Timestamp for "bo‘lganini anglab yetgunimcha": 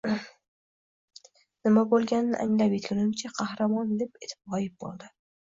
1.93-3.33